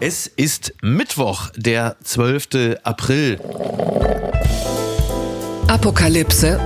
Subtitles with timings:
[0.00, 2.78] Es ist Mittwoch, der 12.
[2.82, 3.38] April.
[5.68, 6.58] Apokalypse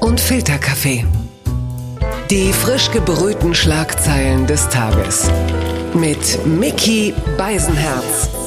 [0.00, 1.06] und Filterkaffee.
[2.30, 5.30] Die frisch gebrühten Schlagzeilen des Tages.
[5.94, 8.45] Mit Mickey Beisenherz.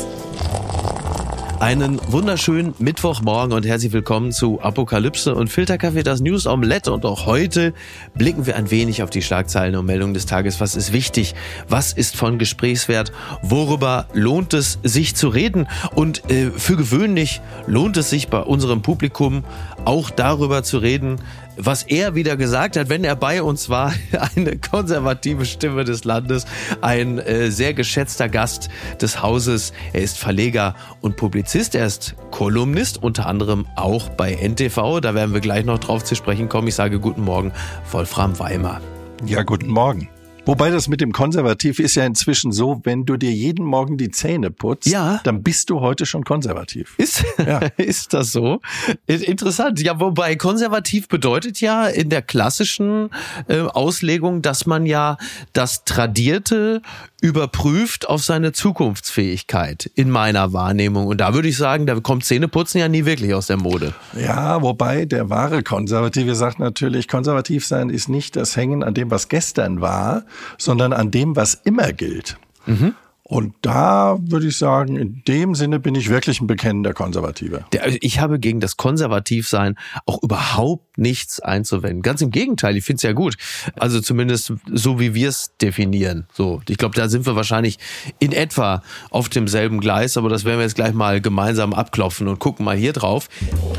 [1.59, 6.93] Einen wunderschönen Mittwochmorgen und herzlich willkommen zu Apokalypse und Filterkaffee, das News Omelette.
[6.93, 7.73] Und auch heute
[8.15, 10.61] blicken wir ein wenig auf die Schlagzeilen und Meldungen des Tages.
[10.61, 11.35] Was ist wichtig?
[11.67, 13.11] Was ist von Gesprächswert?
[13.41, 15.67] Worüber lohnt es sich zu reden?
[15.93, 19.43] Und äh, für gewöhnlich lohnt es sich bei unserem Publikum
[19.83, 21.17] auch darüber zu reden,
[21.59, 23.93] was er wieder gesagt hat, wenn er bei uns war.
[24.35, 26.45] Eine konservative Stimme des Landes,
[26.81, 28.69] ein äh, sehr geschätzter Gast
[29.01, 29.73] des Hauses.
[29.93, 31.75] Er ist Verleger und Publizist.
[31.75, 35.01] Er ist Kolumnist, unter anderem auch bei NTV.
[35.01, 36.67] Da werden wir gleich noch drauf zu sprechen kommen.
[36.67, 37.51] Ich sage guten Morgen,
[37.91, 38.81] Wolfram Weimer.
[39.25, 40.09] Ja, guten Morgen.
[40.49, 44.09] Wobei das mit dem Konservativ ist ja inzwischen so, wenn du dir jeden Morgen die
[44.09, 45.19] Zähne putzt, ja.
[45.23, 46.95] dann bist du heute schon konservativ.
[46.97, 47.59] Ist, ja.
[47.77, 48.59] ist das so?
[49.05, 49.79] Interessant.
[49.79, 53.11] Ja, wobei konservativ bedeutet ja in der klassischen
[53.47, 55.17] äh, Auslegung, dass man ja
[55.53, 56.81] das Tradierte
[57.21, 61.07] überprüft auf seine Zukunftsfähigkeit in meiner Wahrnehmung.
[61.07, 63.93] Und da würde ich sagen, da kommt Zähneputzen ja nie wirklich aus der Mode.
[64.19, 69.11] Ja, wobei der wahre Konservative sagt natürlich, konservativ sein ist nicht das Hängen an dem,
[69.11, 70.23] was gestern war,
[70.57, 72.37] sondern an dem, was immer gilt.
[72.65, 72.95] Mhm.
[73.29, 77.63] Und da würde ich sagen, in dem Sinne bin ich wirklich ein bekennender Konservativer.
[77.79, 79.75] Also ich habe gegen das Konservativsein
[80.07, 82.01] auch überhaupt nichts einzuwenden.
[82.01, 83.35] Ganz im Gegenteil, ich finde es ja gut.
[83.77, 86.25] Also zumindest so, wie wir es definieren.
[86.33, 87.77] So, ich glaube, da sind wir wahrscheinlich
[88.17, 92.39] in etwa auf demselben Gleis, aber das werden wir jetzt gleich mal gemeinsam abklopfen und
[92.39, 93.29] gucken mal hier drauf.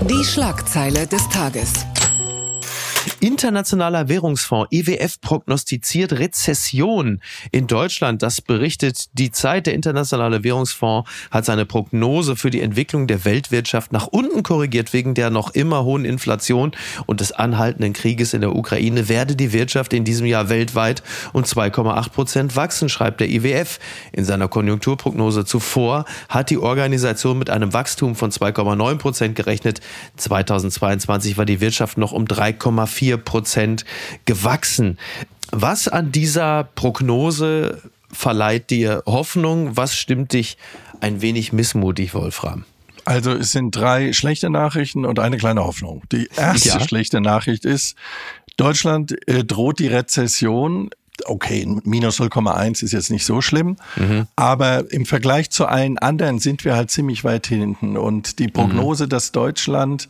[0.08, 1.72] Die Schlagzeile des Tages.
[3.22, 7.20] Internationaler Währungsfonds IWF prognostiziert Rezession
[7.52, 8.22] in Deutschland.
[8.22, 9.66] Das berichtet die Zeit.
[9.66, 15.12] Der Internationale Währungsfonds hat seine Prognose für die Entwicklung der Weltwirtschaft nach unten korrigiert wegen
[15.12, 16.72] der noch immer hohen Inflation
[17.04, 21.02] und des anhaltenden Krieges in der Ukraine werde die Wirtschaft in diesem Jahr weltweit
[21.34, 23.80] um 2,8 Prozent wachsen, schreibt der IWF.
[24.12, 29.80] In seiner Konjunkturprognose zuvor hat die Organisation mit einem Wachstum von 2,9 Prozent gerechnet.
[30.16, 33.84] 2022 war die Wirtschaft noch um 3,4 4 Prozent
[34.24, 34.96] gewachsen.
[35.50, 37.82] Was an dieser Prognose
[38.12, 39.76] verleiht dir Hoffnung?
[39.76, 40.56] Was stimmt dich
[41.00, 42.64] ein wenig missmutig, Wolfram?
[43.04, 46.02] Also es sind drei schlechte Nachrichten und eine kleine Hoffnung.
[46.12, 46.80] Die erste ja.
[46.80, 47.96] schlechte Nachricht ist,
[48.56, 50.90] Deutschland äh, droht die Rezession
[51.26, 54.26] okay, minus 0,1 ist jetzt nicht so schlimm, mhm.
[54.36, 57.96] aber im Vergleich zu allen anderen sind wir halt ziemlich weit hinten.
[57.96, 59.08] Und die Prognose, mhm.
[59.10, 60.08] dass Deutschland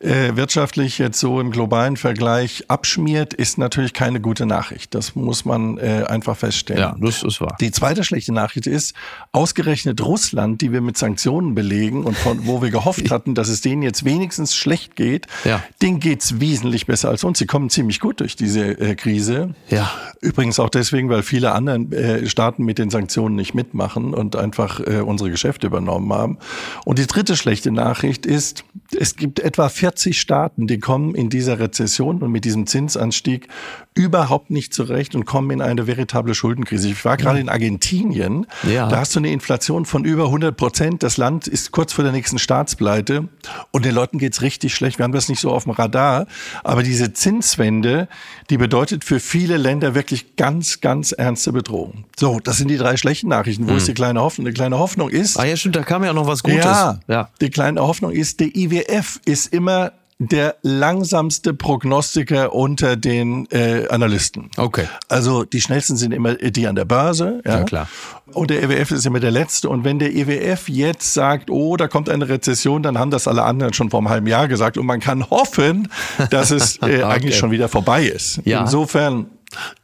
[0.00, 4.94] äh, wirtschaftlich jetzt so im globalen Vergleich abschmiert, ist natürlich keine gute Nachricht.
[4.94, 6.80] Das muss man äh, einfach feststellen.
[6.80, 7.56] Ja, das ist wahr.
[7.60, 8.94] Die zweite schlechte Nachricht ist,
[9.32, 13.60] ausgerechnet Russland, die wir mit Sanktionen belegen und von wo wir gehofft hatten, dass es
[13.60, 15.62] denen jetzt wenigstens schlecht geht, ja.
[15.80, 17.38] denen geht's wesentlich besser als uns.
[17.38, 19.54] Sie kommen ziemlich gut durch diese äh, Krise.
[19.68, 19.90] Ja.
[20.20, 24.36] Übrigens Übrigens auch deswegen, weil viele andere äh, Staaten mit den Sanktionen nicht mitmachen und
[24.36, 26.38] einfach äh, unsere Geschäfte übernommen haben.
[26.84, 28.64] Und die dritte schlechte Nachricht ist,
[28.94, 33.48] es gibt etwa 40 Staaten, die kommen in dieser Rezession und mit diesem Zinsanstieg
[33.94, 36.88] überhaupt nicht zurecht und kommen in eine veritable Schuldenkrise.
[36.88, 38.88] Ich war gerade in Argentinien, ja.
[38.88, 41.02] da hast du eine Inflation von über 100 Prozent.
[41.02, 43.28] Das Land ist kurz vor der nächsten Staatspleite
[43.70, 44.98] und den Leuten geht's richtig schlecht.
[44.98, 46.26] Wir haben das nicht so auf dem Radar,
[46.64, 48.08] aber diese Zinswende,
[48.50, 52.02] die bedeutet für viele Länder wirklich ganz, ganz ernste Bedrohung.
[52.18, 53.68] So, das sind die drei schlechten Nachrichten.
[53.68, 53.76] Wo hm.
[53.76, 54.44] ist die kleine Hoffnung?
[54.44, 55.38] Die kleine Hoffnung ist.
[55.38, 56.64] Ah ja, stimmt, da kam ja noch was Gutes.
[56.64, 57.28] Ja, ja.
[57.40, 64.50] die kleine Hoffnung ist, der IWF ist immer der langsamste Prognostiker unter den äh, Analysten.
[64.56, 64.88] Okay.
[65.08, 67.40] Also die schnellsten sind immer die an der Börse.
[67.44, 67.88] Ja, ja klar.
[68.32, 69.68] Und der EWF ist immer der letzte.
[69.68, 73.44] Und wenn der EWF jetzt sagt, oh, da kommt eine Rezession, dann haben das alle
[73.44, 74.76] anderen schon vor einem halben Jahr gesagt.
[74.76, 75.86] Und man kann hoffen,
[76.30, 77.02] dass es äh, okay.
[77.04, 78.40] eigentlich schon wieder vorbei ist.
[78.44, 78.62] Ja.
[78.62, 79.26] Insofern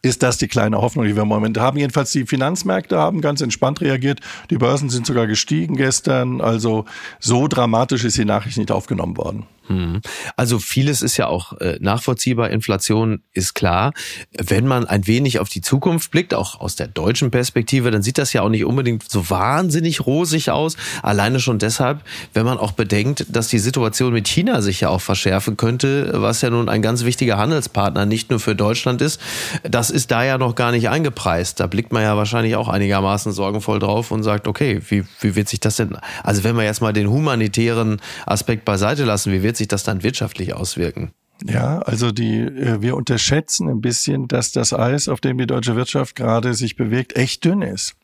[0.02, 1.78] ist das die kleine Hoffnung, die wir im Moment haben.
[1.78, 4.20] Jedenfalls die Finanzmärkte haben ganz entspannt reagiert.
[4.50, 6.40] Die Börsen sind sogar gestiegen gestern.
[6.40, 6.84] Also
[7.20, 9.46] so dramatisch ist die Nachricht nicht aufgenommen worden.
[9.68, 10.00] Hm.
[10.36, 12.50] Also vieles ist ja auch äh, nachvollziehbar.
[12.50, 13.92] Inflation ist klar.
[14.32, 18.18] Wenn man ein wenig auf die Zukunft blickt, auch aus der deutschen Perspektive, dann sieht
[18.18, 20.76] das ja auch nicht unbedingt so wahnsinnig rosig aus.
[21.02, 22.00] Alleine schon deshalb,
[22.32, 26.40] wenn man auch bedenkt, dass die Situation mit China sich ja auch verschärfen könnte, was
[26.40, 29.20] ja nun ein ganz wichtiger Handelspartner nicht nur für Deutschland ist.
[29.64, 31.60] Das ist da ja noch gar nicht eingepreist.
[31.60, 35.48] Da blickt man ja wahrscheinlich auch einigermaßen sorgenvoll drauf und sagt, okay, wie, wie wird
[35.48, 39.57] sich das denn, also wenn wir jetzt mal den humanitären Aspekt beiseite lassen, wie wird
[39.58, 41.12] sich das dann wirtschaftlich auswirken?
[41.44, 45.76] Ja, also die, äh, wir unterschätzen ein bisschen, dass das Eis, auf dem die deutsche
[45.76, 47.94] Wirtschaft gerade sich bewegt, echt dünn ist.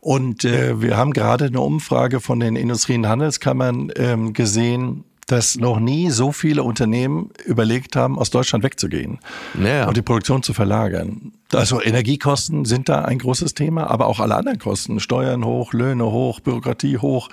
[0.00, 5.56] Und äh, wir haben gerade eine Umfrage von den Industrie- und Handelskammern ähm, gesehen, dass
[5.56, 9.20] noch nie so viele Unternehmen überlegt haben, aus Deutschland wegzugehen
[9.58, 9.88] Ja.
[9.88, 11.32] und die Produktion zu verlagern.
[11.54, 15.00] Also Energiekosten sind da ein großes Thema, aber auch alle anderen Kosten.
[15.00, 17.30] Steuern hoch, Löhne hoch, Bürokratie hoch.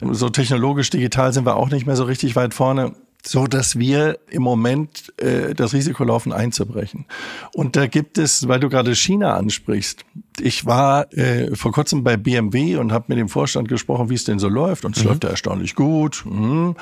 [0.00, 2.92] So technologisch, digital sind wir auch nicht mehr so richtig weit vorne
[3.24, 7.06] so dass wir im Moment äh, das Risiko laufen einzubrechen.
[7.54, 10.04] Und da gibt es, weil du gerade China ansprichst,
[10.40, 14.24] ich war äh, vor kurzem bei BMW und habe mit dem Vorstand gesprochen, wie es
[14.24, 14.84] denn so läuft.
[14.84, 15.10] Und es mhm.
[15.10, 16.24] läuft ja erstaunlich gut.
[16.26, 16.74] Mhm.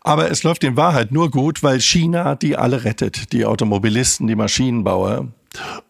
[0.00, 3.32] Aber es läuft in Wahrheit nur gut, weil China die alle rettet.
[3.32, 5.28] Die Automobilisten, die Maschinenbauer.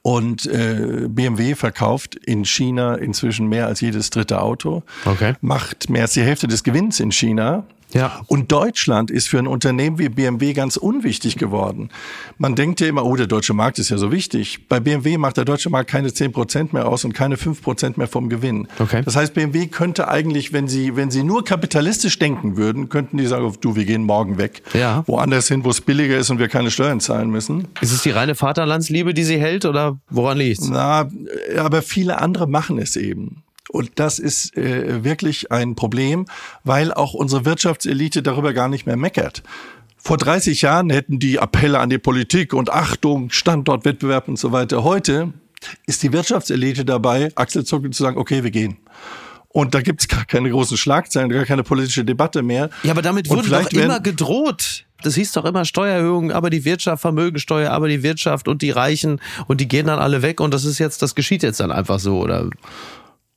[0.03, 4.82] Und äh, BMW verkauft in China inzwischen mehr als jedes dritte Auto.
[5.05, 5.35] Okay.
[5.41, 7.64] Macht mehr als die Hälfte des Gewinns in China.
[7.93, 8.23] Ja.
[8.27, 11.91] Und Deutschland ist für ein Unternehmen wie BMW ganz unwichtig geworden.
[12.39, 14.69] Man denkt ja immer, oh, der deutsche Markt ist ja so wichtig.
[14.69, 17.99] Bei BMW macht der deutsche Markt keine zehn Prozent mehr aus und keine fünf Prozent
[17.99, 18.69] mehr vom Gewinn.
[18.79, 19.03] Okay.
[19.05, 23.27] Das heißt, BMW könnte eigentlich, wenn sie, wenn sie nur kapitalistisch denken würden, könnten die
[23.27, 24.62] sagen, du, wir gehen morgen weg.
[24.75, 25.05] Ja.
[25.06, 27.69] Woanders hin, wo es billiger ist und wir keine Steuern zahlen müssen.
[27.81, 30.69] Ist es die reine Vaterlandsliebe, die sie hält oder woran liegt's?
[30.69, 31.09] Na,
[31.59, 33.42] aber viele andere machen es eben.
[33.72, 36.26] Und das ist äh, wirklich ein Problem,
[36.62, 39.42] weil auch unsere Wirtschaftselite darüber gar nicht mehr meckert.
[39.96, 44.84] Vor 30 Jahren hätten die Appelle an die Politik und Achtung, Standortwettbewerb und so weiter.
[44.84, 45.32] Heute
[45.86, 48.76] ist die Wirtschaftselite dabei, Achselzucken zu sagen, okay, wir gehen.
[49.48, 52.69] Und da gibt's gar keine großen Schlagzeilen, gar keine politische Debatte mehr.
[52.82, 54.84] Ja, aber damit wurde doch immer gedroht.
[55.02, 59.20] Das hieß doch immer Steuererhöhungen, aber die Wirtschaft, Vermögensteuer, aber die Wirtschaft und die Reichen
[59.46, 61.98] und die gehen dann alle weg und das ist jetzt, das geschieht jetzt dann einfach
[61.98, 62.48] so, oder?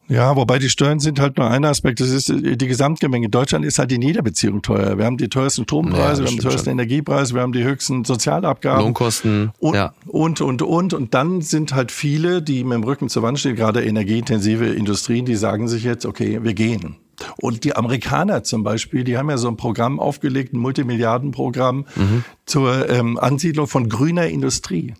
[0.07, 1.99] Ja, wobei die Steuern sind halt nur ein Aspekt.
[1.99, 3.29] Das ist die Gesamtgemenge.
[3.29, 4.97] Deutschland ist halt in jeder Beziehung teuer.
[4.97, 6.73] Wir haben die teuersten Strompreise, ja, wir haben die teuersten schon.
[6.73, 8.83] Energiepreise, wir haben die höchsten Sozialabgaben.
[8.83, 9.51] Lohnkosten.
[9.59, 9.93] Und, ja.
[10.07, 10.93] und, und, und.
[10.93, 15.25] Und dann sind halt viele, die mit dem Rücken zur Wand stehen, gerade energieintensive Industrien,
[15.25, 16.97] die sagen sich jetzt, okay, wir gehen.
[17.37, 22.23] Und die Amerikaner zum Beispiel, die haben ja so ein Programm aufgelegt, ein Multimilliardenprogramm mhm.
[22.45, 24.93] zur ähm, Ansiedlung von grüner Industrie.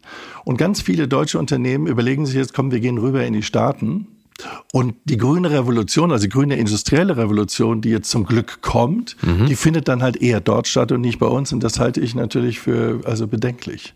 [0.46, 4.07] Und ganz viele deutsche Unternehmen überlegen sich jetzt, komm, wir gehen rüber in die Staaten
[4.73, 9.45] und die grüne Revolution, also die grüne industrielle Revolution, die jetzt zum Glück kommt, mhm.
[9.45, 11.53] die findet dann halt eher dort statt und nicht bei uns.
[11.53, 13.93] Und das halte ich natürlich für also bedenklich.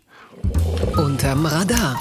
[0.96, 1.98] Unterm Radar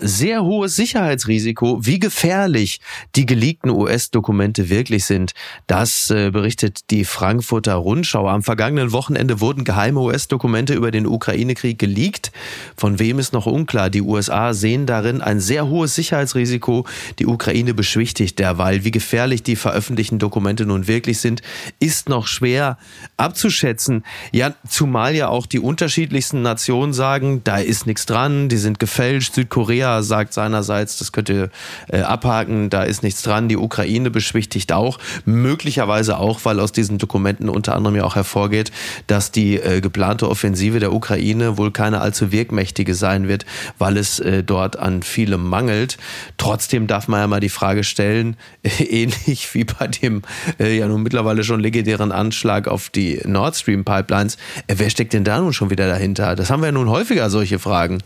[0.00, 1.78] sehr hohes Sicherheitsrisiko.
[1.84, 2.80] Wie gefährlich
[3.16, 5.32] die geleakten US-Dokumente wirklich sind,
[5.66, 8.28] das äh, berichtet die Frankfurter Rundschau.
[8.28, 12.32] Am vergangenen Wochenende wurden geheime US-Dokumente über den Ukraine-Krieg geleakt.
[12.76, 13.90] Von wem ist noch unklar.
[13.90, 16.86] Die USA sehen darin ein sehr hohes Sicherheitsrisiko.
[17.18, 18.84] Die Ukraine beschwichtigt derweil.
[18.84, 21.42] Wie gefährlich die veröffentlichten Dokumente nun wirklich sind,
[21.80, 22.78] ist noch schwer
[23.16, 24.04] abzuschätzen.
[24.32, 29.34] Ja, zumal ja auch die unterschiedlichsten Nationen sagen, da ist nichts dran, die sind gefälscht.
[29.34, 31.50] Südkorea Korea sagt seinerseits, das könnt ihr
[31.88, 33.48] äh, abhaken, da ist nichts dran.
[33.48, 38.70] Die Ukraine beschwichtigt auch, möglicherweise auch, weil aus diesen Dokumenten unter anderem ja auch hervorgeht,
[39.06, 43.46] dass die äh, geplante Offensive der Ukraine wohl keine allzu wirkmächtige sein wird,
[43.78, 45.96] weil es äh, dort an vielem mangelt.
[46.36, 48.36] Trotzdem darf man ja mal die Frage stellen,
[48.78, 50.22] ähnlich wie bei dem
[50.60, 54.36] äh, ja nun mittlerweile schon legendären Anschlag auf die Nord Stream Pipelines,
[54.66, 56.36] äh, wer steckt denn da nun schon wieder dahinter?
[56.36, 58.02] Das haben wir ja nun häufiger solche Fragen.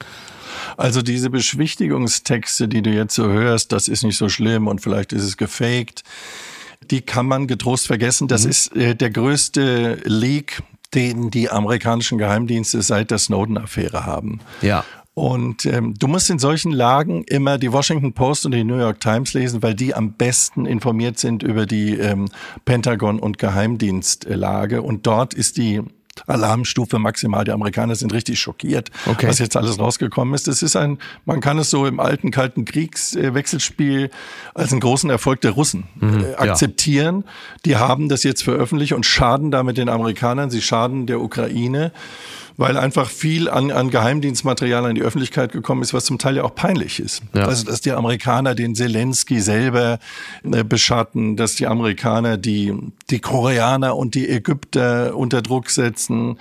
[0.76, 5.12] Also diese Beschwichtigungstexte, die du jetzt so hörst, das ist nicht so schlimm und vielleicht
[5.12, 6.02] ist es gefaked,
[6.90, 8.28] die kann man getrost vergessen.
[8.28, 8.50] Das mhm.
[8.50, 10.62] ist äh, der größte Leak,
[10.94, 14.40] den die amerikanischen Geheimdienste seit der Snowden-Affäre haben.
[14.60, 14.84] Ja.
[15.14, 19.00] Und ähm, du musst in solchen Lagen immer die Washington Post und die New York
[19.00, 22.28] Times lesen, weil die am besten informiert sind über die ähm,
[22.64, 24.80] Pentagon- und Geheimdienstlage.
[24.80, 25.82] Und dort ist die
[26.26, 27.44] Alarmstufe maximal.
[27.44, 29.28] Die Amerikaner sind richtig schockiert, okay.
[29.28, 30.48] was jetzt alles rausgekommen ist.
[30.48, 34.10] Es ist ein, man kann es so im alten Kalten Kriegswechselspiel
[34.54, 37.24] als einen großen Erfolg der Russen mhm, äh, akzeptieren.
[37.24, 37.32] Ja.
[37.64, 40.50] Die haben das jetzt veröffentlicht und schaden damit den Amerikanern.
[40.50, 41.92] Sie schaden der Ukraine
[42.62, 46.44] weil einfach viel an, an Geheimdienstmaterial an die Öffentlichkeit gekommen ist, was zum Teil ja
[46.44, 47.20] auch peinlich ist.
[47.34, 47.48] Ja.
[47.48, 49.98] Also, dass die Amerikaner den Zelensky selber
[50.44, 52.72] äh, beschatten, dass die Amerikaner die,
[53.10, 56.38] die Koreaner und die Ägypter unter Druck setzen,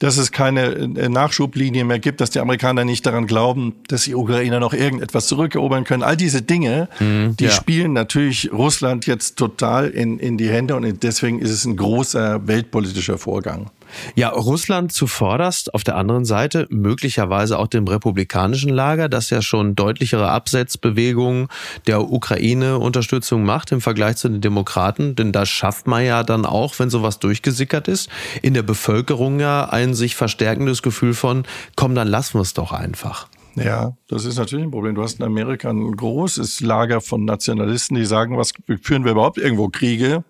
[0.00, 4.16] dass es keine äh, Nachschublinie mehr gibt, dass die Amerikaner nicht daran glauben, dass die
[4.16, 6.02] Ukrainer noch irgendetwas zurückerobern können.
[6.02, 7.50] All diese Dinge, mhm, die ja.
[7.52, 12.48] spielen natürlich Russland jetzt total in, in die Hände und deswegen ist es ein großer
[12.48, 13.70] weltpolitischer Vorgang.
[14.14, 19.74] Ja, Russland zuvorderst, auf der anderen Seite möglicherweise auch dem republikanischen Lager, das ja schon
[19.76, 21.48] deutlichere Absetzbewegungen
[21.86, 25.16] der Ukraine-Unterstützung macht im Vergleich zu den Demokraten.
[25.16, 28.10] Denn das schafft man ja dann auch, wenn sowas durchgesickert ist,
[28.42, 31.44] in der Bevölkerung ja ein sich verstärkendes Gefühl von,
[31.76, 33.28] komm, dann lassen wir es doch einfach.
[33.56, 34.94] Ja, das ist natürlich ein Problem.
[34.94, 39.38] Du hast in Amerika ein großes Lager von Nationalisten, die sagen, was führen wir überhaupt
[39.38, 40.24] irgendwo Kriege?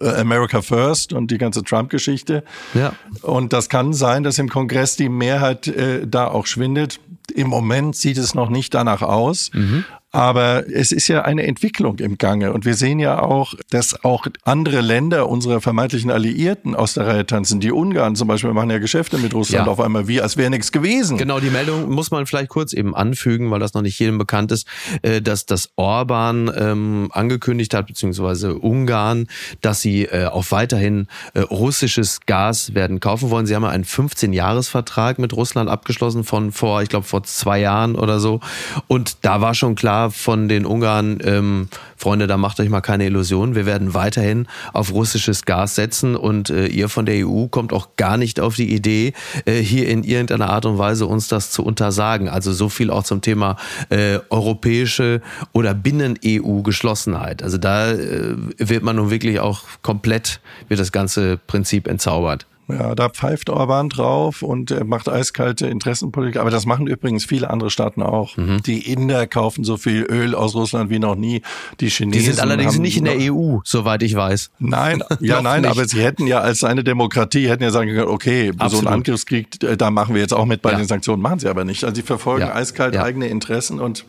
[0.00, 2.44] Äh, America First und die ganze Trump-Geschichte.
[2.74, 2.94] Ja.
[3.22, 7.00] Und das kann sein, dass im Kongress die Mehrheit äh, da auch schwindet.
[7.34, 9.50] Im Moment sieht es noch nicht danach aus.
[9.52, 9.84] Mhm.
[10.14, 12.52] Aber es ist ja eine Entwicklung im Gange.
[12.52, 17.26] Und wir sehen ja auch, dass auch andere Länder, unsere vermeintlichen Alliierten aus der Reihe
[17.26, 17.58] tanzen.
[17.58, 19.72] Die Ungarn zum Beispiel machen ja Geschäfte mit Russland ja.
[19.72, 21.18] auf einmal wie, als wäre nichts gewesen.
[21.18, 24.52] Genau, die Meldung muss man vielleicht kurz eben anfügen, weil das noch nicht jedem bekannt
[24.52, 24.68] ist,
[25.02, 29.26] äh, dass das Orban ähm, angekündigt hat, beziehungsweise Ungarn,
[29.62, 33.46] dass sie äh, auch weiterhin äh, russisches Gas werden kaufen wollen.
[33.46, 37.96] Sie haben ja einen 15-Jahres-Vertrag mit Russland abgeschlossen von vor, ich glaube, vor zwei Jahren
[37.96, 38.38] oder so.
[38.86, 43.06] Und da war schon klar, von den Ungarn, ähm, Freunde, da macht euch mal keine
[43.06, 43.54] Illusionen.
[43.54, 47.96] Wir werden weiterhin auf russisches Gas setzen und äh, ihr von der EU kommt auch
[47.96, 49.12] gar nicht auf die Idee,
[49.44, 52.28] äh, hier in irgendeiner Art und Weise uns das zu untersagen.
[52.28, 53.56] Also so viel auch zum Thema
[53.88, 57.42] äh, europäische oder Binnen-EU-Geschlossenheit.
[57.42, 62.46] Also da äh, wird man nun wirklich auch komplett, wird das ganze Prinzip entzaubert.
[62.68, 66.40] Ja, da pfeift Orban drauf und macht eiskalte Interessenpolitik.
[66.40, 68.36] Aber das machen übrigens viele andere Staaten auch.
[68.36, 68.62] Mhm.
[68.62, 71.42] Die Inder kaufen so viel Öl aus Russland wie noch nie.
[71.80, 72.12] Die Chinesen.
[72.12, 74.50] Die sind allerdings nicht in der EU, soweit ich weiß.
[74.58, 75.70] Nein, ja, nein, nicht.
[75.70, 78.84] aber sie hätten ja als eine Demokratie, hätten ja sagen können, okay, Absolut.
[78.84, 80.78] so ein Angriffskrieg, äh, da machen wir jetzt auch mit bei ja.
[80.78, 81.22] den Sanktionen.
[81.22, 81.84] Machen sie aber nicht.
[81.84, 82.54] Also sie verfolgen ja.
[82.54, 83.02] eiskalt ja.
[83.02, 84.06] eigene Interessen und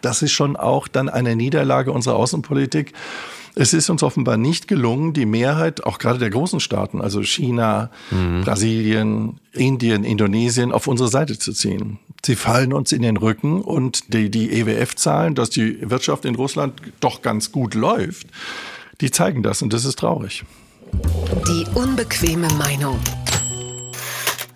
[0.00, 2.92] das ist schon auch dann eine Niederlage unserer Außenpolitik.
[3.54, 7.90] Es ist uns offenbar nicht gelungen, die Mehrheit, auch gerade der großen Staaten, also China,
[8.10, 8.42] mhm.
[8.42, 11.98] Brasilien, Indien, Indonesien, auf unsere Seite zu ziehen.
[12.24, 16.80] Sie fallen uns in den Rücken und die, die EWF-Zahlen, dass die Wirtschaft in Russland
[17.00, 18.26] doch ganz gut läuft,
[19.00, 20.44] die zeigen das und das ist traurig.
[21.46, 22.98] Die unbequeme Meinung.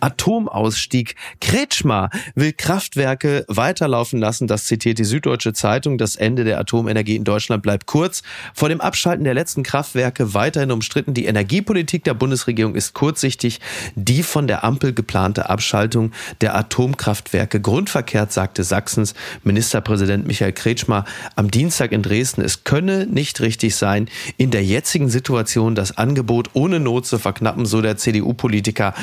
[0.03, 1.15] Atomausstieg.
[1.41, 4.49] Kretschmer will Kraftwerke weiterlaufen lassen.
[4.49, 5.97] Das zitiert die Süddeutsche Zeitung.
[5.97, 8.23] Das Ende der Atomenergie in Deutschland bleibt kurz.
[8.53, 11.15] Vor dem Abschalten der letzten Kraftwerke weiterhin umstritten.
[11.15, 13.61] Die Energiepolitik der Bundesregierung ist kurzsichtig.
[13.95, 21.05] Die von der Ampel geplante Abschaltung der Atomkraftwerke grundverkehrt, sagte Sachsens Ministerpräsident Michael Kretschmer
[21.37, 22.43] am Dienstag in Dresden.
[22.43, 27.67] Es könne nicht richtig sein, in der jetzigen Situation das Angebot ohne Not zu verknappen,
[27.67, 28.95] so der CDU-Politiker.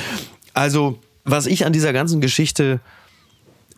[0.54, 2.80] Also, was ich an dieser ganzen Geschichte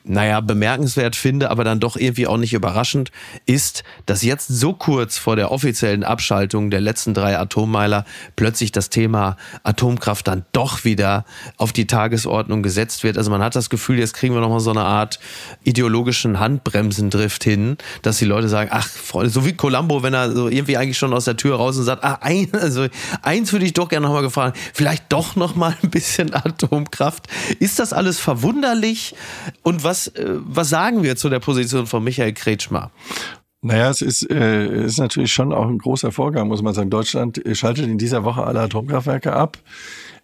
[0.04, 3.12] naja, bemerkenswert finde, aber dann doch irgendwie auch nicht überraschend,
[3.46, 8.06] ist, dass jetzt so kurz vor der offiziellen Abschaltung der letzten drei Atommeiler
[8.36, 11.26] plötzlich das Thema Atomkraft dann doch wieder
[11.58, 13.18] auf die Tagesordnung gesetzt wird.
[13.18, 15.20] Also man hat das Gefühl, jetzt kriegen wir nochmal so eine Art
[15.64, 20.48] ideologischen Handbremsendrift hin, dass die Leute sagen, ach, Freunde, so wie Columbo, wenn er so
[20.48, 22.88] irgendwie eigentlich schon aus der Tür raus und sagt, ach, ein, also
[23.22, 27.28] eins würde ich doch gerne nochmal gefragt, vielleicht doch nochmal ein bisschen Atomkraft.
[27.60, 29.16] Ist das alles verwunderlich?
[29.64, 32.92] Und was was, äh, was sagen wir zu der Position von Michael Kretschmer?
[33.62, 36.90] Naja, es ist, äh, ist natürlich schon auch ein großer Vorgang, muss man sagen.
[36.90, 39.58] Deutschland schaltet in dieser Woche alle Atomkraftwerke ab,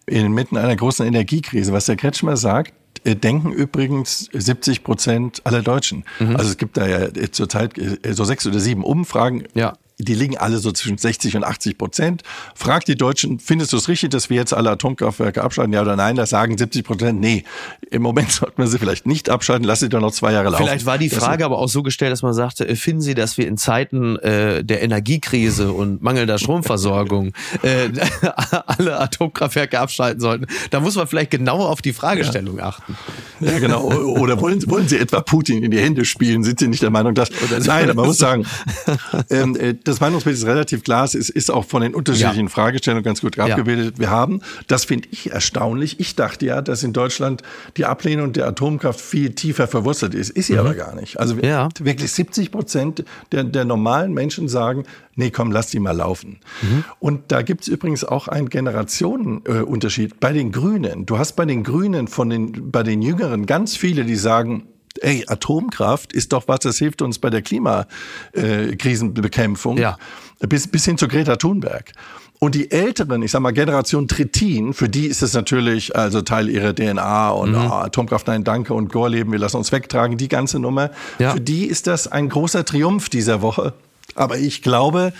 [0.06, 1.72] inmitten einer großen Energiekrise.
[1.72, 2.72] Was der Kretschmer sagt,
[3.04, 6.04] äh, denken übrigens 70 Prozent aller Deutschen.
[6.18, 6.34] Mhm.
[6.34, 7.74] Also es gibt da ja zurzeit
[8.10, 9.44] so sechs oder sieben Umfragen.
[9.54, 12.22] Ja die liegen alle so zwischen 60 und 80 Prozent.
[12.54, 15.72] Fragt die Deutschen, findest du es richtig, dass wir jetzt alle Atomkraftwerke abschalten?
[15.72, 16.14] Ja oder nein?
[16.14, 17.20] Das sagen 70 Prozent.
[17.20, 17.44] Nee,
[17.90, 19.64] im Moment sollten wir sie vielleicht nicht abschalten.
[19.64, 20.64] Lass sie doch noch zwei Jahre laufen.
[20.64, 23.38] Vielleicht war die Frage aber auch so gestellt, dass man sagte, äh, finden Sie, dass
[23.38, 27.88] wir in Zeiten äh, der Energiekrise und mangelnder Stromversorgung äh,
[28.66, 30.46] alle Atomkraftwerke abschalten sollten?
[30.70, 32.66] Da muss man vielleicht genauer auf die Fragestellung ja.
[32.66, 32.96] achten.
[33.40, 33.84] Ja, genau.
[33.84, 36.44] Oder wollen, wollen Sie etwa Putin in die Hände spielen?
[36.44, 37.30] Sind Sie nicht der Meinung, dass...
[37.64, 38.46] Nein, man muss sagen,
[39.30, 41.04] ähm, äh, das Meinungsbild ist relativ klar.
[41.04, 42.48] Es ist, ist auch von den unterschiedlichen ja.
[42.48, 43.94] Fragestellungen ganz gut abgebildet.
[43.94, 44.00] Ja.
[44.00, 45.98] Wir haben, das finde ich erstaunlich.
[46.00, 47.42] Ich dachte ja, dass in Deutschland
[47.76, 50.30] die Ablehnung der Atomkraft viel tiefer verwurzelt ist.
[50.30, 50.58] Ist sie mhm.
[50.60, 51.18] aber gar nicht.
[51.18, 51.68] Also ja.
[51.80, 54.84] wirklich 70 Prozent der, der normalen Menschen sagen,
[55.16, 56.40] nee, komm, lass die mal laufen.
[56.62, 56.84] Mhm.
[57.00, 61.06] Und da gibt's übrigens auch einen Generationenunterschied bei den Grünen.
[61.06, 64.64] Du hast bei den Grünen von den, bei den Jüngeren ganz viele, die sagen,
[65.02, 69.78] ey, Atomkraft ist doch was, das hilft uns bei der Klimakrisenbekämpfung.
[69.78, 69.98] Ja.
[70.40, 71.92] Bis, bis hin zu Greta Thunberg.
[72.40, 76.48] Und die älteren, ich sag mal Generation Trittin, für die ist es natürlich also Teil
[76.48, 77.56] ihrer DNA und mhm.
[77.56, 80.92] oh, Atomkraft, nein, danke und Gorleben, wir lassen uns wegtragen, die ganze Nummer.
[81.18, 81.32] Ja.
[81.32, 83.72] Für die ist das ein großer Triumph dieser Woche.
[84.14, 85.12] Aber ich glaube,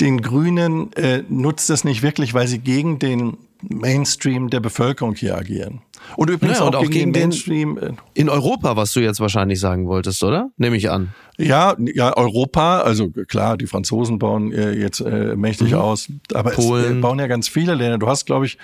[0.00, 5.36] den Grünen äh, nutzt das nicht wirklich, weil sie gegen den Mainstream der Bevölkerung hier
[5.36, 5.82] agieren.
[6.16, 7.78] Und übrigens ja, auch, auch, gegen, den Mainstream.
[7.78, 10.50] Äh, in Europa, was du jetzt wahrscheinlich sagen wolltest, oder?
[10.56, 11.10] Nehme ich an.
[11.38, 15.78] Ja, ja, Europa, also klar, die Franzosen bauen äh, jetzt äh, mächtig mhm.
[15.78, 16.84] aus, aber Polen.
[16.84, 17.98] es äh, bauen ja ganz viele Länder.
[17.98, 18.58] Du hast, glaube ich,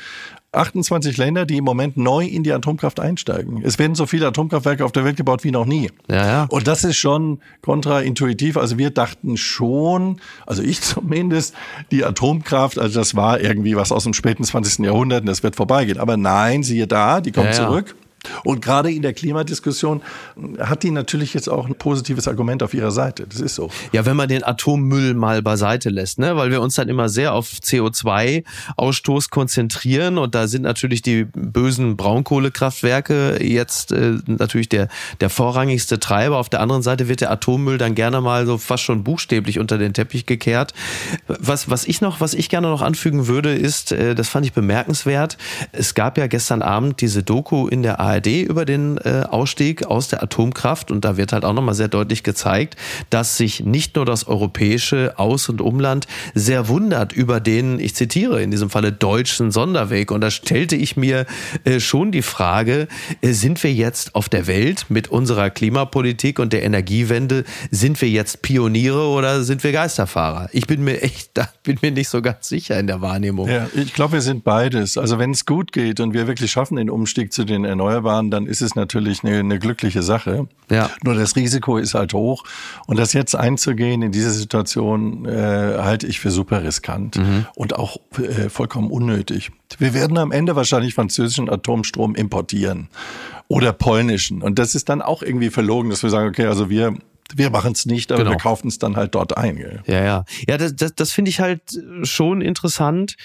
[0.57, 3.63] 28 Länder, die im Moment neu in die Atomkraft einsteigen.
[3.65, 5.91] Es werden so viele Atomkraftwerke auf der Welt gebaut wie noch nie.
[6.09, 6.47] Ja, ja.
[6.51, 8.57] Und das ist schon kontraintuitiv.
[8.57, 11.55] Also wir dachten schon, also ich zumindest,
[11.91, 14.85] die Atomkraft, also das war irgendwie was aus dem späten 20.
[14.85, 15.99] Jahrhundert und das wird vorbeigehen.
[15.99, 17.67] Aber nein, siehe da, die kommt Ja, ja.
[17.69, 17.95] zurück.
[18.45, 20.03] Und gerade in der Klimadiskussion
[20.59, 23.27] hat die natürlich jetzt auch ein positives Argument auf ihrer Seite.
[23.29, 23.71] Das ist so.
[23.93, 27.33] Ja, wenn man den Atommüll mal beiseite lässt, ne, weil wir uns dann immer sehr
[27.33, 34.89] auf CO2-Ausstoß konzentrieren und da sind natürlich die bösen Braunkohlekraftwerke jetzt äh, natürlich der
[35.21, 36.39] der vorrangigste Treiber.
[36.39, 39.79] Auf der anderen Seite wird der Atommüll dann gerne mal so fast schon buchstäblich unter
[39.79, 40.75] den Teppich gekehrt.
[41.27, 44.53] Was was ich noch, was ich gerne noch anfügen würde, ist, äh, das fand ich
[44.53, 45.37] bemerkenswert.
[45.73, 50.09] Es gab ja gestern Abend diese Doku in der ARD über den äh, Ausstieg aus
[50.09, 52.77] der Atomkraft und da wird halt auch nochmal sehr deutlich gezeigt,
[53.11, 58.43] dass sich nicht nur das europäische Aus- und Umland sehr wundert über den, ich zitiere
[58.43, 60.11] in diesem Falle, deutschen Sonderweg.
[60.11, 61.27] Und da stellte ich mir
[61.65, 62.89] äh, schon die Frage,
[63.21, 68.09] äh, sind wir jetzt auf der Welt mit unserer Klimapolitik und der Energiewende, sind wir
[68.09, 70.49] jetzt Pioniere oder sind wir Geisterfahrer?
[70.53, 73.49] Ich bin mir echt, da bin mir nicht so ganz sicher in der Wahrnehmung.
[73.49, 74.99] Ja, ich glaube, wir sind beides.
[74.99, 78.47] Also wenn es gut geht und wir wirklich schaffen den Umstieg zu den Erneuerbaren, dann
[78.47, 80.49] ist es natürlich eine, eine glückliche Sache.
[80.71, 80.91] Ja.
[81.05, 82.45] Nur das Risiko ist halt hoch.
[82.87, 87.21] Und das jetzt einzugehen in diese Situation, äh, halte ich für super riskant
[87.55, 89.51] und auch äh, vollkommen unnötig.
[89.79, 92.89] Wir werden am Ende wahrscheinlich französischen Atomstrom importieren
[93.49, 94.43] oder polnischen.
[94.43, 96.95] Und das ist dann auch irgendwie verlogen, dass wir sagen, okay, also wir
[97.35, 98.31] wir machen es nicht, aber Genau.
[98.33, 99.57] wir kaufen es dann halt dort ein.
[99.57, 99.83] Gell?
[99.87, 100.25] Ja, ja.
[100.49, 101.61] Ja, das, das, das finde ich halt
[102.03, 103.17] schon interessant,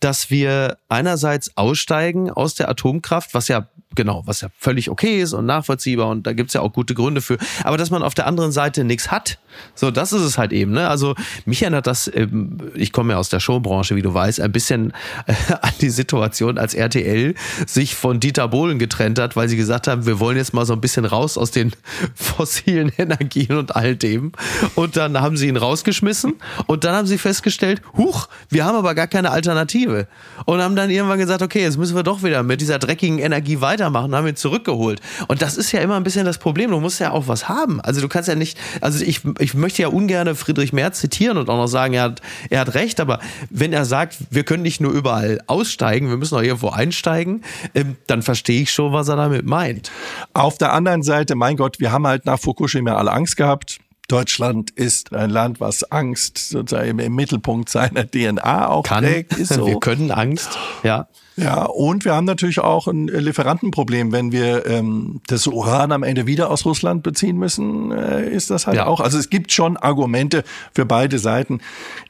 [0.00, 5.32] dass wir einerseits aussteigen aus der Atomkraft, was ja genau, was ja völlig okay ist
[5.32, 8.26] und nachvollziehbar und da gibt's ja auch gute Gründe für, aber dass man auf der
[8.26, 9.38] anderen Seite nichts hat.
[9.74, 10.72] So, das ist es halt eben.
[10.72, 10.88] Ne?
[10.88, 14.52] Also mich erinnert das, ähm, ich komme ja aus der Showbranche, wie du weißt, ein
[14.52, 14.92] bisschen
[15.26, 17.34] äh, an die Situation, als RTL
[17.66, 20.72] sich von Dieter Bohlen getrennt hat, weil sie gesagt haben, wir wollen jetzt mal so
[20.72, 21.72] ein bisschen raus aus den
[22.14, 24.32] fossilen Energien und all dem.
[24.76, 26.34] Und dann haben sie ihn rausgeschmissen
[26.66, 30.06] und dann haben sie festgestellt, huch, wir haben aber gar keine Alternative.
[30.46, 33.60] Und haben dann irgendwann gesagt, okay, jetzt müssen wir doch wieder mit dieser dreckigen Energie
[33.80, 35.00] weitermachen, haben ihn zurückgeholt.
[35.28, 36.70] Und das ist ja immer ein bisschen das Problem.
[36.70, 37.80] Du musst ja auch was haben.
[37.80, 41.48] Also du kannst ja nicht, also ich, ich möchte ja ungern Friedrich Merz zitieren und
[41.48, 44.80] auch noch sagen, er hat, er hat recht, aber wenn er sagt, wir können nicht
[44.80, 47.42] nur überall aussteigen, wir müssen auch irgendwo einsteigen,
[47.74, 49.90] ähm, dann verstehe ich schon, was er damit meint.
[50.34, 53.78] Auf der anderen Seite, mein Gott, wir haben halt nach Fukushima alle Angst gehabt.
[54.10, 59.36] Deutschland ist ein Land, was Angst sozusagen im Mittelpunkt seiner DNA auch Kann, trägt.
[59.38, 59.66] Ist so.
[59.66, 60.50] wir können Angst,
[60.82, 61.06] ja.
[61.36, 66.26] Ja, und wir haben natürlich auch ein Lieferantenproblem, wenn wir ähm, das Uran am Ende
[66.26, 68.86] wieder aus Russland beziehen müssen, äh, ist das halt Ja.
[68.86, 69.00] auch.
[69.00, 70.44] Also es gibt schon Argumente
[70.74, 71.60] für beide Seiten.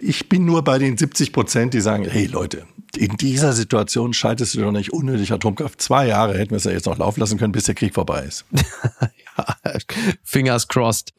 [0.00, 2.64] Ich bin nur bei den 70 Prozent, die sagen, hey Leute,
[2.96, 5.80] in dieser Situation schaltest du doch nicht unnötig Atomkraft.
[5.80, 8.24] Zwei Jahre hätten wir es ja jetzt noch laufen lassen können, bis der Krieg vorbei
[8.24, 8.44] ist.
[10.22, 11.12] Fingers crossed.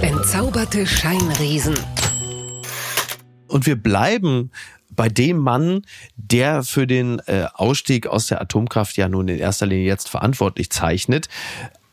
[0.00, 1.74] Entzauberte Scheinriesen.
[3.48, 4.50] Und wir bleiben
[4.90, 5.82] bei dem Mann,
[6.16, 10.70] der für den äh, Ausstieg aus der Atomkraft ja nun in erster Linie jetzt verantwortlich
[10.70, 11.28] zeichnet.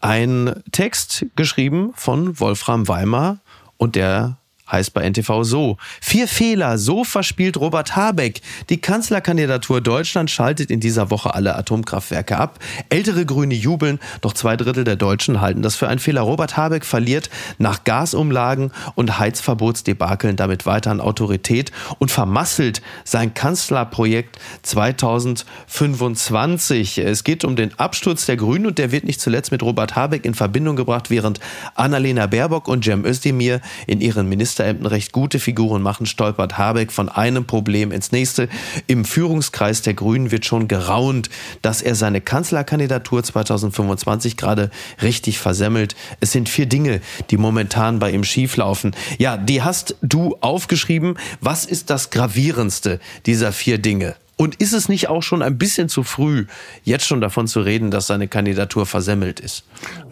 [0.01, 3.39] Ein Text geschrieben von Wolfram Weimar
[3.77, 4.37] und der
[4.71, 5.77] heißt bei NTV so.
[6.01, 8.41] Vier Fehler, so verspielt Robert Habeck.
[8.69, 12.59] Die Kanzlerkandidatur Deutschland schaltet in dieser Woche alle Atomkraftwerke ab.
[12.89, 16.21] Ältere Grüne jubeln, doch zwei Drittel der Deutschen halten das für einen Fehler.
[16.21, 24.39] Robert Habeck verliert nach Gasumlagen und Heizverbotsdebakeln damit weiter an Autorität und vermasselt sein Kanzlerprojekt
[24.63, 26.97] 2025.
[26.97, 30.25] Es geht um den Absturz der Grünen und der wird nicht zuletzt mit Robert Habeck
[30.25, 31.39] in Verbindung gebracht, während
[31.75, 37.09] Annalena Baerbock und Cem Özdemir in ihren Ministerämtern recht gute Figuren machen, stolpert Habeck von
[37.09, 38.47] einem Problem ins nächste.
[38.87, 41.29] Im Führungskreis der Grünen wird schon geraunt,
[41.61, 45.95] dass er seine Kanzlerkandidatur 2025 gerade richtig versemmelt.
[46.21, 48.95] Es sind vier Dinge, die momentan bei ihm schieflaufen.
[49.17, 51.17] Ja, die hast du aufgeschrieben.
[51.41, 54.15] Was ist das gravierendste dieser vier Dinge?
[54.37, 56.45] Und ist es nicht auch schon ein bisschen zu früh,
[56.83, 59.63] jetzt schon davon zu reden, dass seine Kandidatur versemmelt ist?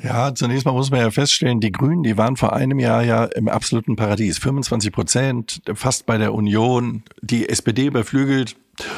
[0.01, 3.25] Ja, zunächst mal muss man ja feststellen, die Grünen, die waren vor einem Jahr ja
[3.25, 4.37] im absoluten Paradies.
[4.37, 8.55] 25 Prozent, fast bei der Union, die SPD überflügelt.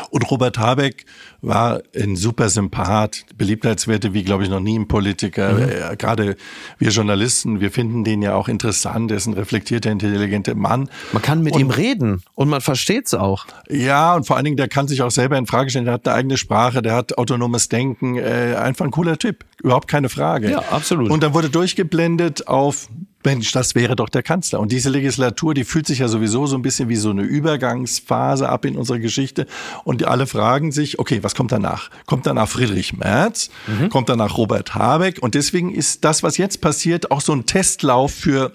[0.09, 1.05] Und Robert Habeck
[1.41, 5.53] war ein super Sympath, Beliebtheitswerte wie, glaube ich, noch nie ein Politiker.
[5.53, 5.69] Mhm.
[5.91, 6.37] Äh, Gerade
[6.79, 9.11] wir Journalisten, wir finden den ja auch interessant.
[9.11, 10.89] Er ist ein reflektierter, intelligenter Mann.
[11.11, 13.45] Man kann mit Und- ihm reden und man versteht es auch.
[13.69, 15.85] Ja, und vor allen Dingen, der kann sich auch selber in Frage stellen.
[15.85, 18.17] Der hat eine eigene Sprache, der hat autonomes Denken.
[18.17, 19.43] Äh, einfach ein cooler Typ.
[19.61, 20.51] Überhaupt keine Frage.
[20.51, 21.11] Ja, absolut.
[21.11, 22.87] Und dann wurde durchgeblendet auf
[23.25, 24.59] Mensch, das wäre doch der Kanzler.
[24.59, 28.47] Und diese Legislatur, die fühlt sich ja sowieso so ein bisschen wie so eine Übergangsphase
[28.47, 29.47] ab in unserer Geschichte.
[29.83, 31.89] Und alle fragen sich, okay, was kommt danach?
[32.05, 33.49] Kommt danach Friedrich Merz?
[33.67, 33.89] Mhm.
[33.89, 35.21] Kommt danach Robert Habeck?
[35.21, 38.53] Und deswegen ist das, was jetzt passiert, auch so ein Testlauf für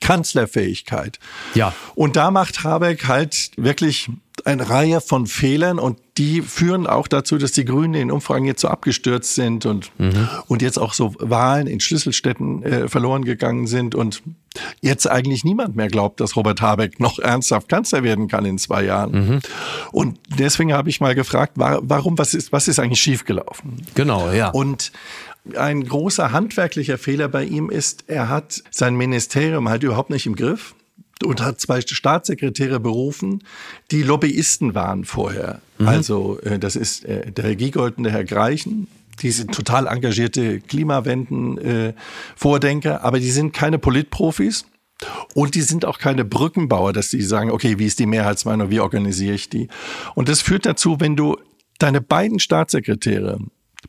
[0.00, 1.18] Kanzlerfähigkeit.
[1.54, 1.74] Ja.
[1.94, 4.10] Und da macht Habeck halt wirklich
[4.46, 8.60] eine Reihe von Fehlern und die führen auch dazu, dass die Grünen in Umfragen jetzt
[8.60, 10.28] so abgestürzt sind und, mhm.
[10.48, 14.22] und jetzt auch so Wahlen in Schlüsselstädten äh, verloren gegangen sind und
[14.80, 18.84] jetzt eigentlich niemand mehr glaubt, dass Robert Habeck noch ernsthaft Kanzler werden kann in zwei
[18.84, 19.12] Jahren.
[19.12, 19.40] Mhm.
[19.92, 23.82] Und deswegen habe ich mal gefragt, warum, was ist, was ist eigentlich schiefgelaufen?
[23.94, 24.50] Genau, ja.
[24.50, 24.92] Und
[25.56, 30.36] ein großer handwerklicher Fehler bei ihm ist, er hat sein Ministerium halt überhaupt nicht im
[30.36, 30.74] Griff
[31.24, 33.44] und hat zwei Staatssekretäre berufen,
[33.90, 35.60] die Lobbyisten waren vorher.
[35.78, 35.88] Mhm.
[35.88, 38.88] Also äh, das ist äh, der Herr Giegold und der Herr Greichen.
[39.22, 44.64] Die sind total engagierte Klimawenden-Vordenker, äh, aber die sind keine Politprofis.
[45.34, 48.80] Und die sind auch keine Brückenbauer, dass die sagen, okay, wie ist die Mehrheitsmeinung, wie
[48.80, 49.68] organisiere ich die?
[50.14, 51.38] Und das führt dazu, wenn du
[51.78, 53.38] deine beiden Staatssekretäre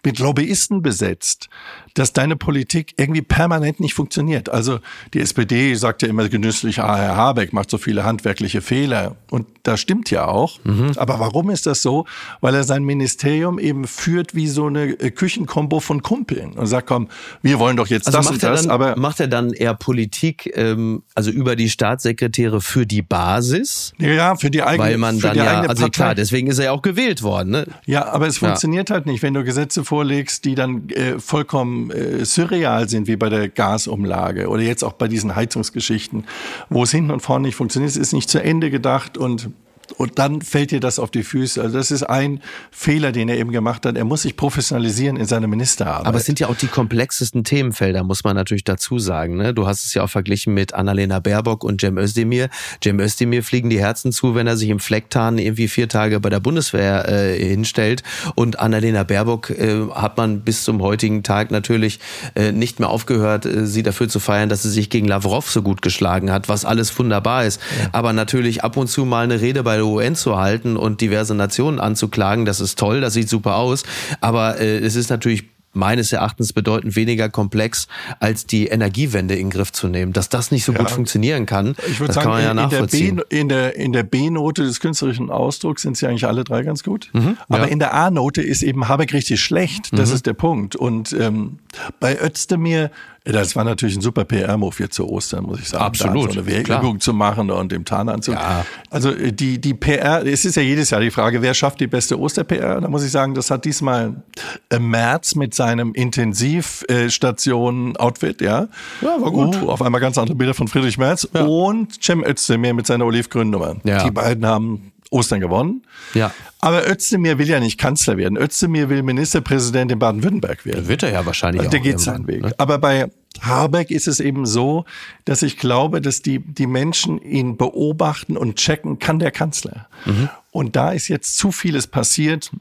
[0.03, 1.49] mit Lobbyisten besetzt,
[1.93, 4.49] dass deine Politik irgendwie permanent nicht funktioniert.
[4.49, 4.79] Also
[5.13, 9.15] die SPD sagt ja immer genüsslich, ah, Herr Habeck macht so viele handwerkliche Fehler.
[9.29, 10.59] Und das stimmt ja auch.
[10.63, 10.93] Mhm.
[10.95, 12.05] Aber warum ist das so?
[12.39, 16.87] Weil er sein Ministerium eben führt wie so eine äh, Küchenkombo von Kumpeln und sagt,
[16.87, 17.09] komm,
[17.41, 18.61] wir wollen doch jetzt also das und das.
[18.63, 23.93] Dann, aber macht er dann eher Politik, ähm, also über die Staatssekretäre für die Basis?
[23.97, 25.89] Ja, für die eigene Weil man dann ja, also Partei.
[25.89, 27.51] klar, deswegen ist er ja auch gewählt worden.
[27.51, 27.67] Ne?
[27.85, 28.95] Ja, aber es funktioniert ja.
[28.95, 33.29] halt nicht, wenn du Gesetze vorlegst, die dann äh, vollkommen äh, surreal sind, wie bei
[33.29, 36.25] der Gasumlage oder jetzt auch bei diesen Heizungsgeschichten,
[36.69, 37.91] wo es hinten und vorne nicht funktioniert.
[37.91, 39.49] Es ist nicht zu Ende gedacht und
[39.91, 41.61] und dann fällt dir das auf die Füße.
[41.61, 43.95] Also das ist ein Fehler, den er eben gemacht hat.
[43.97, 46.05] Er muss sich professionalisieren in seiner Ministerarbeit.
[46.05, 49.37] Aber es sind ja auch die komplexesten Themenfelder, muss man natürlich dazu sagen.
[49.37, 49.53] Ne?
[49.53, 52.49] Du hast es ja auch verglichen mit Annalena Baerbock und Cem Özdemir.
[52.83, 56.29] Cem Özdemir fliegen die Herzen zu, wenn er sich im Flecktarn irgendwie vier Tage bei
[56.29, 58.03] der Bundeswehr äh, hinstellt.
[58.35, 61.99] Und Annalena Baerbock äh, hat man bis zum heutigen Tag natürlich
[62.35, 65.61] äh, nicht mehr aufgehört, äh, sie dafür zu feiern, dass sie sich gegen Lavrov so
[65.61, 67.61] gut geschlagen hat, was alles wunderbar ist.
[67.79, 67.89] Ja.
[67.91, 71.35] Aber natürlich ab und zu mal eine Rede bei der UN zu halten und diverse
[71.35, 73.83] Nationen anzuklagen, das ist toll, das sieht super aus.
[74.21, 77.87] Aber äh, es ist natürlich meines Erachtens bedeutend weniger komplex,
[78.19, 80.13] als die Energiewende in den Griff zu nehmen.
[80.13, 80.79] Dass das nicht so ja.
[80.79, 83.21] gut funktionieren kann, ich das sagen, kann man ja nachvollziehen.
[83.29, 87.09] In der, in der B-Note des künstlerischen Ausdrucks sind sie eigentlich alle drei ganz gut.
[87.13, 87.65] Mhm, Aber ja.
[87.65, 89.89] in der A-Note ist eben Habeck richtig schlecht.
[89.93, 90.15] Das mhm.
[90.15, 90.75] ist der Punkt.
[90.75, 91.59] Und ähm,
[91.99, 92.91] bei Özdemir
[93.23, 95.83] das war natürlich ein super PR-Move jetzt zu Ostern, muss ich sagen.
[95.83, 96.33] Absolut.
[96.33, 98.33] So eine Wehrübung zu machen und dem Tarnanzug.
[98.33, 98.65] Ja.
[98.89, 101.87] Also äh, die, die PR, es ist ja jedes Jahr die Frage, wer schafft die
[101.87, 102.81] beste Oster-PR?
[102.81, 104.23] Da muss ich sagen, das hat diesmal
[104.69, 108.69] äh, März mit seinem Intensivstation-Outfit, ja.
[109.01, 109.61] Ja, war gut.
[109.61, 111.43] Uh, auf einmal ganz andere Bilder von Friedrich Merz ja.
[111.43, 113.75] und Cem Özdemir mit seiner Olivgrün-Nummer.
[113.83, 114.03] Ja.
[114.03, 115.83] Die beiden haben Ostern gewonnen.
[116.13, 116.33] Ja.
[116.59, 118.37] Aber Özdemir will ja nicht Kanzler werden.
[118.37, 120.87] Özdemir will Ministerpräsident in Baden-Württemberg werden.
[120.87, 121.71] Wird er ja wahrscheinlich Der auch.
[121.71, 122.41] Der geht seinen Weg.
[122.41, 122.53] Ne?
[122.57, 124.85] Aber bei Habeck ist es eben so,
[125.25, 129.87] dass ich glaube, dass die, die Menschen ihn beobachten und checken, kann der Kanzler.
[130.05, 130.29] Mhm.
[130.51, 132.51] Und da ist jetzt zu vieles passiert,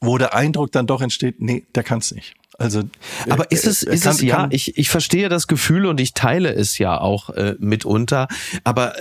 [0.00, 2.34] wo der Eindruck dann doch entsteht, nee, der kann es nicht.
[2.58, 2.82] Also,
[3.28, 6.52] aber ist es, ist kann, es ja, ich, ich verstehe das Gefühl und ich teile
[6.52, 8.26] es ja auch äh, mitunter.
[8.64, 8.94] Aber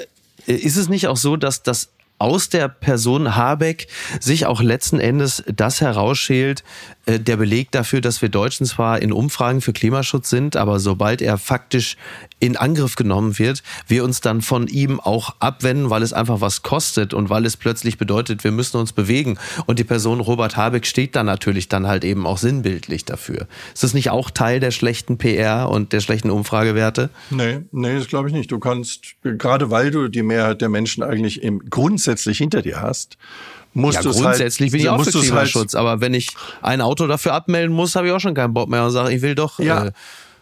[0.46, 3.88] äh, ist es nicht auch so, dass das aus der Person Habeck
[4.20, 6.64] sich auch letzten Endes das herausschält,
[7.06, 11.22] äh, der Beleg dafür, dass wir Deutschen zwar in Umfragen für Klimaschutz sind, aber sobald
[11.22, 11.98] er faktisch
[12.40, 16.62] in Angriff genommen wird, wir uns dann von ihm auch abwenden, weil es einfach was
[16.62, 19.38] kostet und weil es plötzlich bedeutet, wir müssen uns bewegen.
[19.66, 23.48] Und die Person Robert Habeck steht da natürlich dann halt eben auch sinnbildlich dafür.
[23.74, 27.10] Ist das nicht auch Teil der schlechten PR und der schlechten Umfragewerte?
[27.32, 28.52] Nee, nee, das glaube ich nicht.
[28.52, 33.18] Du kannst, gerade weil du die Mehrheit der Menschen eigentlich im, grundsätzlich hinter dir hast,
[33.74, 36.30] musst ja, halt grundsätzlich halt, bin ich auch für halt Klimaschutz, halt, aber wenn ich
[36.62, 39.22] ein Auto dafür abmelden muss, habe ich auch schon keinen Bock mehr und sage, ich
[39.22, 39.92] will doch ja, äh,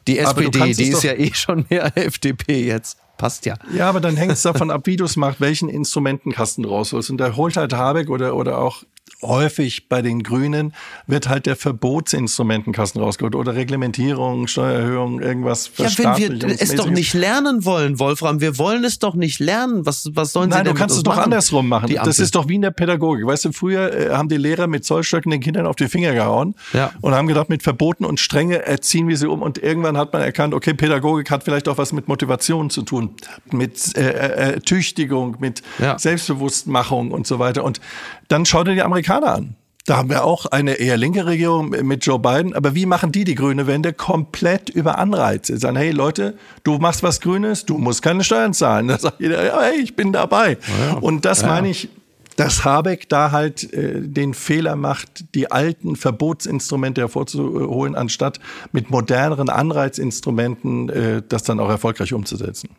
[0.08, 2.98] die SPD, die ist ja eh schon mehr FDP jetzt.
[3.18, 3.56] Passt ja.
[3.74, 7.10] Ja, aber dann hängt es davon ab, wie du es machst, welchen Instrumentenkasten du rausholst.
[7.10, 8.84] Und da holt halt Habeck oder, oder auch
[9.22, 10.74] häufig bei den Grünen
[11.08, 15.72] wird halt der Verbotsinstrumentenkasten rausgeholt oder Reglementierung, Steuererhöhung, irgendwas.
[15.78, 19.86] Ja, wenn wir es doch nicht lernen wollen, Wolfram, wir wollen es doch nicht lernen.
[19.86, 21.94] Was, was sollen Nein, Sie denn du kannst es doch andersrum machen.
[22.04, 23.26] Das ist doch wie in der Pädagogik.
[23.26, 26.56] Weißt du, früher äh, haben die Lehrer mit Zollstöcken den Kindern auf die Finger gehauen
[26.74, 26.92] ja.
[27.02, 29.42] und haben gedacht, mit Verboten und Strenge erziehen wir sie um.
[29.42, 33.12] Und irgendwann hat man erkannt, okay, Pädagogik hat vielleicht auch was mit Motivation zu tun,
[33.52, 35.98] mit äh, äh, äh Tüchtigung, mit ja.
[35.98, 37.64] Selbstbewusstmachung und so weiter.
[37.64, 37.80] Und
[38.28, 39.56] dann schau dir die Amerikaner an.
[39.86, 42.56] Da haben wir auch eine eher linke Regierung mit Joe Biden.
[42.56, 43.94] Aber wie machen die die grüne Wende?
[43.94, 45.60] Komplett über Anreize.
[45.60, 48.88] Sagen, hey Leute, du machst was Grünes, du musst keine Steuern zahlen.
[48.96, 50.58] Da sagt jeder, ja, hey, ich bin dabei.
[50.80, 51.48] Ja, Und das ja.
[51.48, 51.90] meine ich,
[52.36, 58.40] dass Habeck da halt äh, den Fehler macht, die alten Verbotsinstrumente hervorzuholen, anstatt
[58.72, 62.70] mit moderneren Anreizinstrumenten äh, das dann auch erfolgreich umzusetzen.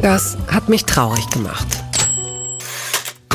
[0.00, 1.66] Das hat mich traurig gemacht.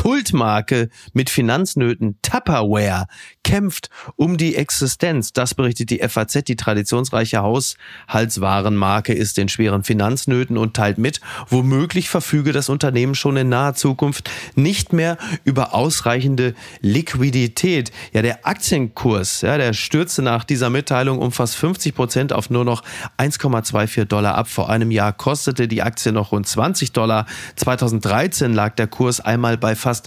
[0.08, 3.08] Kultmarke mit Finanznöten Tupperware
[3.44, 5.34] kämpft um die Existenz.
[5.34, 6.44] Das berichtet die FAZ.
[6.44, 13.36] Die traditionsreiche Haushaltswarenmarke ist in schweren Finanznöten und teilt mit, womöglich verfüge das Unternehmen schon
[13.36, 17.92] in naher Zukunft nicht mehr über ausreichende Liquidität.
[18.14, 22.64] Ja, der Aktienkurs, ja, der stürzte nach dieser Mitteilung um fast 50 Prozent auf nur
[22.64, 22.82] noch
[23.18, 24.48] 1,24 Dollar ab.
[24.48, 27.26] Vor einem Jahr kostete die Aktie noch rund 20 Dollar.
[27.56, 29.97] 2013 lag der Kurs einmal bei fast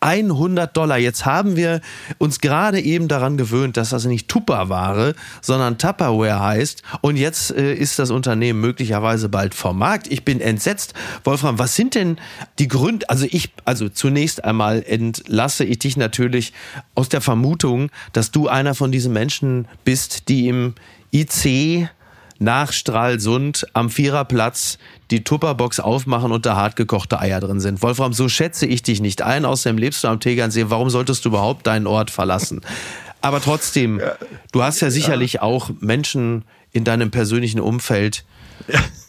[0.00, 0.98] 100 Dollar.
[0.98, 1.80] Jetzt haben wir
[2.18, 6.82] uns gerade eben daran gewöhnt, dass das nicht Tupperware, sondern Tupperware heißt.
[7.00, 10.06] Und jetzt äh, ist das Unternehmen möglicherweise bald vom Markt.
[10.10, 10.94] Ich bin entsetzt.
[11.24, 12.18] Wolfram, was sind denn
[12.58, 13.08] die Gründe?
[13.08, 16.52] Also ich, also zunächst einmal entlasse ich dich natürlich
[16.94, 20.74] aus der Vermutung, dass du einer von diesen Menschen bist, die im
[21.12, 21.88] IC
[22.38, 24.78] nach Stralsund am Viererplatz
[25.10, 27.82] die Tupperbox aufmachen und da hartgekochte Eier drin sind.
[27.82, 29.44] Wolfram, so schätze ich dich nicht ein.
[29.44, 30.66] Außerdem lebst du am Tegernsee.
[30.68, 32.60] Warum solltest du überhaupt deinen Ort verlassen?
[33.20, 34.00] Aber trotzdem,
[34.52, 38.24] du hast ja sicherlich auch Menschen in deinem persönlichen Umfeld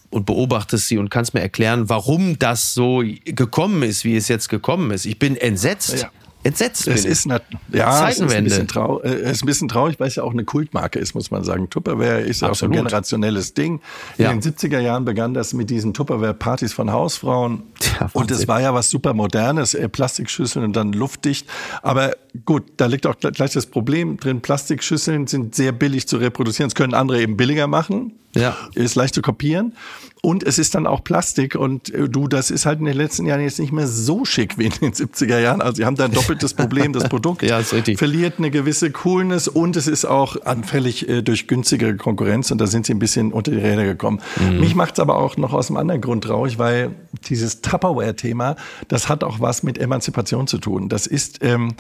[0.10, 4.50] und beobachtest sie und kannst mir erklären, warum das so gekommen ist, wie es jetzt
[4.50, 5.06] gekommen ist.
[5.06, 6.02] Ich bin entsetzt.
[6.02, 6.12] Ja
[6.44, 7.12] entsetzt es bin.
[7.12, 10.08] Ist eine, ja, es ist, ein bisschen trau äh, es ist ein bisschen traurig, weil
[10.08, 11.70] es ja auch eine Kultmarke ist, muss man sagen.
[11.70, 13.82] Tupperware ist ja auch so ein generationelles Ding.
[14.18, 14.32] Ja.
[14.32, 17.64] In den 70er Jahren begann das mit diesen Tupperware-Partys von Hausfrauen.
[18.00, 21.48] Ja, und es war ja was super Modernes, äh, Plastikschüsseln und dann luftdicht.
[21.82, 24.42] Aber gut, da liegt auch gleich das Problem drin.
[24.42, 26.70] Plastikschüsseln sind sehr billig zu reproduzieren.
[26.70, 28.14] Das können andere eben billiger machen.
[28.36, 28.56] Ja.
[28.76, 29.74] Ist leicht zu kopieren.
[30.22, 33.26] Und es ist dann auch Plastik und äh, du, das ist halt in den letzten
[33.26, 35.62] Jahren jetzt nicht mehr so schick wie in den 70er Jahren.
[35.62, 36.94] Also sie haben da ein doppeltes Problem.
[36.94, 41.96] Das Produkt ja, verliert eine gewisse Coolness und es ist auch anfällig äh, durch günstigere
[41.96, 44.22] Konkurrenz und da sind sie ein bisschen unter die Räder gekommen.
[44.40, 44.60] Mhm.
[44.60, 46.92] Mich macht es aber auch noch aus einem anderen Grund traurig, weil
[47.30, 48.56] dieses Tupperware-Thema,
[48.88, 50.90] das hat auch was mit Emanzipation zu tun.
[50.90, 51.74] Das ist, ähm,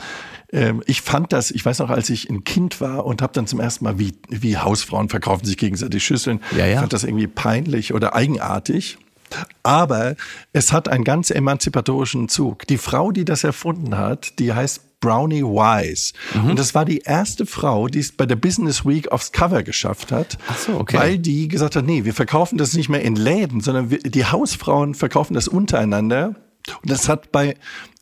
[0.51, 3.47] ähm, ich fand das, ich weiß noch, als ich ein Kind war und habe dann
[3.47, 6.79] zum ersten Mal, wie, wie Hausfrauen verkaufen sich gegenseitig Schüsseln, ja, ja.
[6.79, 8.97] fand das irgendwie peinlich oder eigenartig.
[9.63, 10.15] Aber
[10.53, 12.67] es hat einen ganz emanzipatorischen Zug.
[12.67, 16.13] Die Frau, die das erfunden hat, die heißt Brownie Wise.
[16.33, 16.51] Mhm.
[16.51, 20.11] Und das war die erste Frau, die es bei der Business Week aufs Cover geschafft
[20.11, 20.37] hat.
[20.47, 20.97] Ach so, okay.
[20.97, 24.25] Weil die gesagt hat, nee, wir verkaufen das nicht mehr in Läden, sondern wir, die
[24.25, 26.35] Hausfrauen verkaufen das untereinander.
[26.81, 27.55] Und das hat bei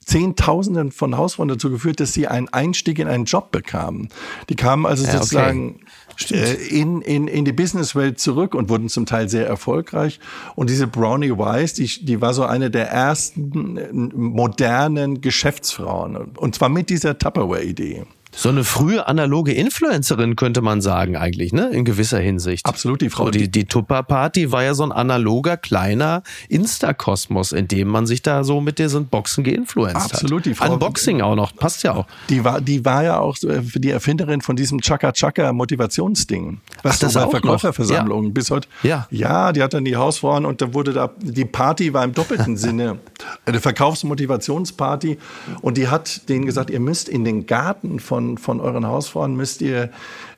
[0.06, 4.10] Zehntausenden von Hausfrauen dazu geführt, dass sie einen Einstieg in einen Job bekamen.
[4.50, 5.86] Die kamen also ja, sozusagen okay.
[6.32, 10.20] Äh, in, in, in die Businesswelt zurück und wurden zum Teil sehr erfolgreich.
[10.56, 16.16] Und diese Brownie Wise, die, die war so eine der ersten äh, modernen Geschäftsfrauen.
[16.16, 18.06] Und zwar mit dieser Tupperware-Idee.
[18.32, 21.70] So eine frühe analoge Influencerin könnte man sagen eigentlich, ne?
[21.72, 22.66] In gewisser Hinsicht.
[22.66, 23.26] Absolut, die Frau.
[23.26, 28.22] So, die die Tupper-Party war ja so ein analoger, kleiner Insta-Kosmos, in dem man sich
[28.22, 30.24] da so mit diesen Boxen geinfluenced Absolut, hat.
[30.24, 30.74] Absolut, die Frau.
[30.74, 32.06] Unboxing auch noch, passt ja auch.
[32.30, 36.62] Die war, die war ja auch äh, die Erfinderin von diesem Chaka-Chaka-Motivationsding.
[36.84, 38.34] Was Ach, das bei Verkäuferversammlungen ja.
[38.34, 38.68] bis heute.
[38.84, 39.08] Ja.
[39.10, 42.58] Ja, die hat dann die Hausfrauen und da wurde da, die Party war im doppelten
[42.58, 43.00] Sinne
[43.46, 45.18] eine Verkaufsmotivationsparty
[45.62, 49.36] und die hat denen gesagt, ihr müsst in den Garten von von, von euren Hausfrauen
[49.36, 49.90] müsst ihr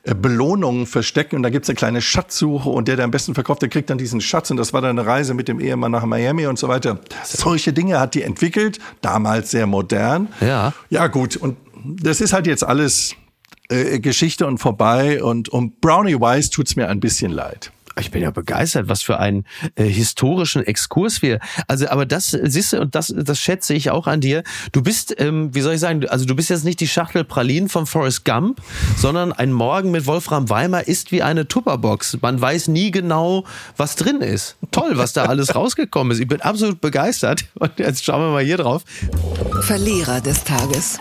[0.04, 3.34] äh, Belohnungen verstecken und da gibt es eine kleine Schatzsuche und der, der am besten
[3.34, 5.92] verkauft, der kriegt dann diesen Schatz und das war dann eine Reise mit dem Ehemann
[5.92, 7.00] nach Miami und so weiter.
[7.24, 10.28] Solche Dinge hat die entwickelt, damals sehr modern.
[10.40, 10.72] Ja.
[10.90, 11.36] Ja, gut.
[11.36, 13.16] Und das ist halt jetzt alles
[13.68, 17.72] äh, Geschichte und vorbei und um Brownie Wise tut's mir ein bisschen leid.
[17.98, 21.40] Ich bin ja begeistert, was für einen äh, historischen Exkurs wir.
[21.68, 24.42] Also, aber das siehst du und das, das schätze ich auch an dir.
[24.72, 27.68] Du bist, ähm, wie soll ich sagen, also du bist jetzt nicht die Schachtel Pralinen
[27.68, 28.60] von Forrest Gump,
[28.96, 32.18] sondern ein Morgen mit Wolfram Weimer ist wie eine Tupperbox.
[32.22, 33.44] Man weiß nie genau,
[33.76, 34.56] was drin ist.
[34.70, 36.20] Toll, was da alles rausgekommen ist.
[36.20, 37.44] Ich bin absolut begeistert.
[37.54, 38.82] Und jetzt schauen wir mal hier drauf.
[39.62, 40.98] Verlierer des Tages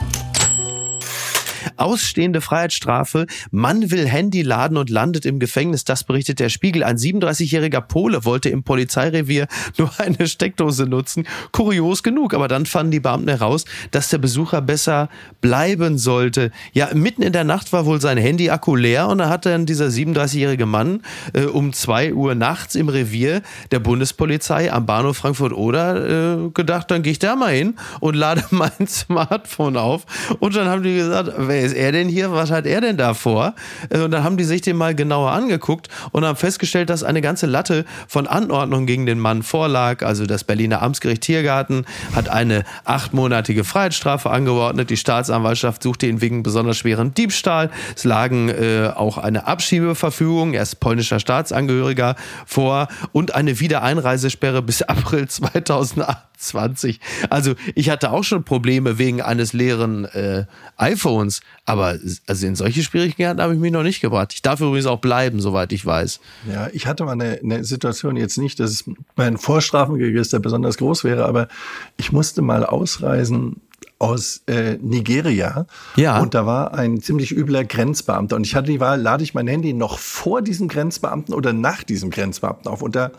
[1.78, 3.26] ausstehende Freiheitsstrafe.
[3.52, 5.84] Mann will Handy laden und landet im Gefängnis.
[5.84, 6.84] Das berichtet der Spiegel.
[6.84, 11.28] Ein 37-jähriger Pole wollte im Polizeirevier nur eine Steckdose nutzen.
[11.52, 12.34] Kurios genug.
[12.34, 15.10] Aber dann fanden die Beamten heraus, dass der Besucher besser
[15.42, 16.52] bleiben sollte.
[16.74, 19.88] Ja, mitten in der Nacht war wohl sein Handy-Akku leer und da hat dann dieser
[19.88, 21.02] 37-jährige Mann
[21.34, 27.04] äh, um zwei Uhr nachts im Revier der Bundespolizei am Bahnhof Frankfurt-Oder äh, gedacht, dann
[27.04, 30.06] gehe ich da mal hin und lade mein Smartphone auf.
[30.40, 32.32] Und dann haben die gesagt, wer ist er denn hier?
[32.32, 33.56] Was hat er denn da vor?
[33.90, 37.22] Äh, und dann haben die sich den mal genauer angeguckt und haben festgestellt, dass eine
[37.22, 40.04] ganze Latte von Anordnungen gegen den Mann vorlag.
[40.04, 44.90] Also das Berliner Amtsgericht Tiergarten hat eine achtmonatige Freiheitsstrafe angeordnet.
[44.90, 47.70] Die Staatsanwaltschaft suchte ihn wegen besonders schweren Diebstahl.
[47.96, 54.82] Es lagen äh, auch eine Abschiebeverfügung, er ist polnischer Staatsangehöriger, vor und eine Wiedereinreisesperre bis
[54.92, 57.00] April 2020.
[57.30, 60.46] Also ich hatte auch schon Probleme wegen eines leeren äh,
[60.78, 64.34] iPhones, aber also in solche Schwierigkeiten habe ich mich noch nicht gebracht.
[64.34, 66.20] Ich darf übrigens auch bleiben, soweit ich weiß.
[66.52, 68.84] Ja, ich hatte mal eine, eine Situation jetzt nicht, dass
[69.16, 71.48] mein Vorstrafenregister besonders groß wäre, aber
[71.96, 73.62] ich musste mal ausreisen
[74.00, 75.66] aus äh, Nigeria.
[75.96, 76.20] Ja.
[76.20, 78.36] Und da war ein ziemlich übler Grenzbeamter.
[78.36, 81.84] Und ich hatte die Wahl, lade ich mein Handy noch vor diesem Grenzbeamten oder nach
[81.84, 82.82] diesem Grenzbeamten auf.
[82.82, 83.12] Und da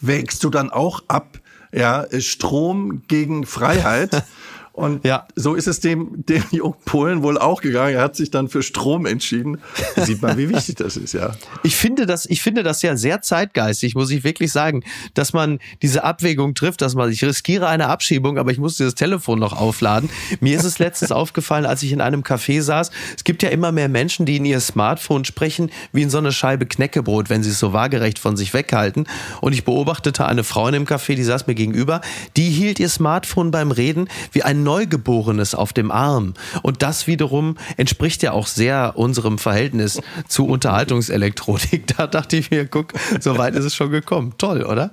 [0.00, 1.40] wägst du dann auch ab,
[1.72, 4.24] ja, Strom gegen Freiheit.
[4.78, 5.26] Und ja.
[5.34, 7.96] so ist es dem, dem jungen Polen wohl auch gegangen.
[7.96, 9.58] Er hat sich dann für Strom entschieden.
[9.96, 11.32] Da sieht man, wie wichtig das ist, ja.
[11.64, 15.58] Ich finde das, ich finde das ja sehr zeitgeistig, muss ich wirklich sagen, dass man
[15.82, 19.52] diese Abwägung trifft, dass man, ich riskiere eine Abschiebung, aber ich muss dieses Telefon noch
[19.52, 20.10] aufladen.
[20.38, 22.92] Mir ist es letztens aufgefallen, als ich in einem Café saß.
[23.16, 26.30] Es gibt ja immer mehr Menschen, die in ihr Smartphone sprechen, wie in so eine
[26.30, 29.08] Scheibe Knäckebrot, wenn sie es so waagerecht von sich weghalten.
[29.40, 32.00] Und ich beobachtete eine Frau in dem Café, die saß mir gegenüber,
[32.36, 36.34] die hielt ihr Smartphone beim Reden wie ein Neugeborenes auf dem Arm.
[36.60, 41.86] Und das wiederum entspricht ja auch sehr unserem Verhältnis zu Unterhaltungselektronik.
[41.96, 44.34] Da dachte ich mir, guck, so weit ist es schon gekommen.
[44.36, 44.90] Toll, oder?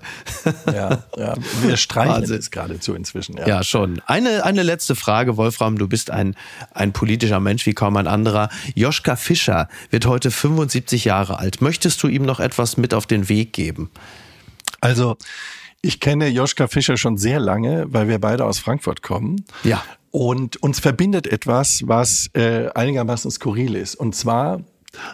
[0.65, 1.35] Ja, ja.
[1.61, 3.35] wir streichen es geradezu inzwischen.
[3.37, 3.47] Ja.
[3.47, 4.01] ja, schon.
[4.05, 5.77] Eine, eine letzte Frage, Wolfram.
[5.77, 6.35] Du bist ein,
[6.73, 8.49] ein politischer Mensch wie kaum ein anderer.
[8.75, 11.61] Joschka Fischer wird heute 75 Jahre alt.
[11.61, 13.89] Möchtest du ihm noch etwas mit auf den Weg geben?
[14.79, 15.17] Also,
[15.85, 19.45] ich kenne Joschka Fischer schon sehr lange, weil wir beide aus Frankfurt kommen.
[19.63, 19.83] Ja.
[20.11, 23.95] Und uns verbindet etwas, was äh, einigermaßen skurril ist.
[23.95, 24.61] Und zwar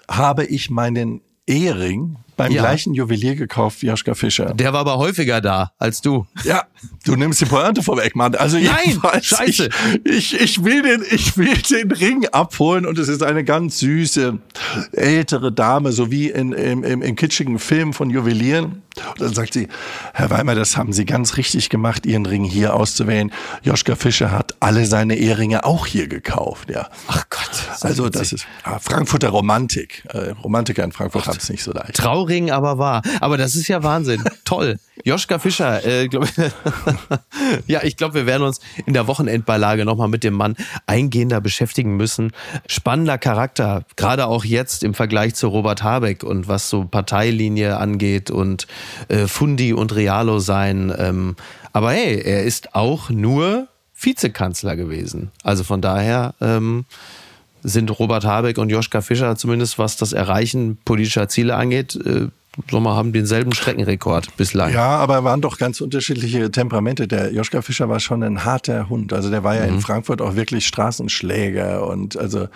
[0.07, 2.61] habe ich meinen Ehering beim ja.
[2.61, 4.53] gleichen Juwelier gekauft wie Joschka Fischer.
[4.53, 6.25] Der war aber häufiger da als du.
[6.43, 6.63] Ja,
[7.03, 8.35] du nimmst die Pointe vorweg, Mann.
[8.35, 9.69] Also Nein, scheiße.
[10.05, 13.79] Ich, ich, ich, will den, ich will den Ring abholen und es ist eine ganz
[13.79, 14.39] süße,
[14.93, 18.81] ältere Dame, so wie in, im, im, im kitschigen Film von Juwelieren.
[18.97, 19.67] Und dann sagt sie,
[20.13, 23.31] Herr Weimer, das haben Sie ganz richtig gemacht, Ihren Ring hier auszuwählen.
[23.63, 26.89] Joschka Fischer hat alle seine Eheringe auch hier gekauft, ja.
[27.07, 27.41] Ach Gott.
[27.81, 30.03] Also das ist ah, Frankfurter Romantik.
[30.09, 31.95] Äh, Romantiker in Frankfurt haben es nicht so leicht.
[31.95, 33.01] Trauring aber wahr.
[33.21, 34.23] Aber das ist ja Wahnsinn.
[34.45, 34.77] Toll.
[35.03, 36.27] Joschka Fischer, äh, glaub,
[37.67, 41.97] ja, ich glaube, wir werden uns in der Wochenendbeilage nochmal mit dem Mann eingehender beschäftigen
[41.97, 42.31] müssen.
[42.67, 48.31] Spannender Charakter, gerade auch jetzt im Vergleich zu Robert Habeck und was so Parteilinie angeht
[48.31, 48.67] und
[49.07, 50.93] äh, Fundi und Realo sein.
[50.97, 51.35] Ähm,
[51.73, 53.67] aber hey, er ist auch nur
[53.99, 55.31] Vizekanzler gewesen.
[55.43, 56.85] Also von daher ähm,
[57.63, 62.27] sind Robert Habeck und Joschka Fischer zumindest was das Erreichen politischer Ziele angeht, äh,
[62.69, 64.73] Sommer haben denselben Streckenrekord bislang.
[64.73, 67.07] Ja, aber waren doch ganz unterschiedliche Temperamente.
[67.07, 69.13] Der Joschka Fischer war schon ein harter Hund.
[69.13, 69.75] Also der war ja mhm.
[69.75, 72.47] in Frankfurt auch wirklich Straßenschläger und also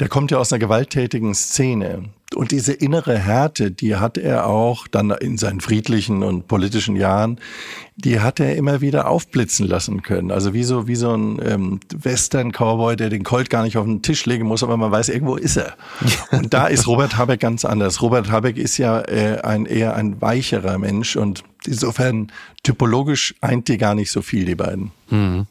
[0.00, 2.04] der kommt ja aus einer gewalttätigen Szene.
[2.34, 7.40] Und diese innere Härte, die hat er auch dann in seinen friedlichen und politischen Jahren,
[7.96, 10.30] die hat er immer wieder aufblitzen lassen können.
[10.30, 14.02] Also wie so, wie so ein ähm, Western-Cowboy, der den Colt gar nicht auf den
[14.02, 15.74] Tisch legen muss, aber man weiß, irgendwo ist er.
[16.30, 18.02] Und da ist Robert Habeck ganz anders.
[18.02, 22.30] Robert Habeck ist ja äh, ein, eher ein weicherer Mensch und insofern
[22.62, 24.90] typologisch eint die gar nicht so viel, die beiden.
[25.08, 25.46] Hm.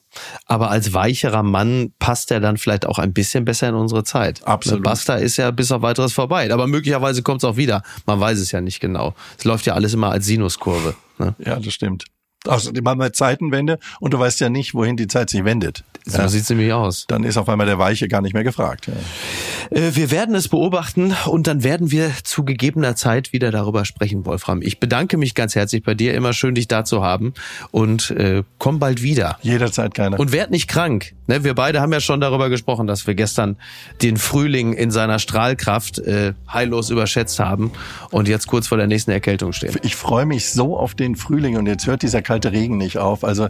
[0.45, 4.45] Aber als weicherer Mann passt er dann vielleicht auch ein bisschen besser in unsere Zeit.
[4.45, 4.83] Absolut.
[4.83, 6.51] Basta ist ja bis auf weiteres vorbei.
[6.51, 7.83] Aber möglicherweise kommt es auch wieder.
[8.05, 9.15] Man weiß es ja nicht genau.
[9.37, 10.95] Es läuft ja alles immer als Sinuskurve.
[11.17, 11.35] Ne?
[11.39, 12.05] Ja, das stimmt.
[12.47, 15.83] Außerdem haben wir Zeitenwende und du weißt ja nicht, wohin die Zeit sich wendet.
[16.05, 16.29] So ja.
[16.29, 17.05] sieht's nämlich aus.
[17.07, 18.87] Dann ist auf einmal der Weiche gar nicht mehr gefragt.
[18.87, 19.77] Ja.
[19.77, 24.25] Äh, wir werden es beobachten und dann werden wir zu gegebener Zeit wieder darüber sprechen,
[24.25, 24.61] Wolfram.
[24.61, 26.13] Ich bedanke mich ganz herzlich bei dir.
[26.13, 27.33] Immer schön, dich da zu haben
[27.71, 29.37] und äh, komm bald wieder.
[29.41, 30.17] Jederzeit gerne.
[30.17, 31.13] Und werd nicht krank.
[31.27, 33.57] Ne, wir beide haben ja schon darüber gesprochen, dass wir gestern
[34.01, 37.71] den Frühling in seiner Strahlkraft äh, heillos überschätzt haben
[38.11, 39.75] und jetzt kurz vor der nächsten Erkältung stehen.
[39.83, 43.23] Ich freue mich so auf den Frühling und jetzt hört dieser kalte Regen nicht auf.
[43.23, 43.49] Also,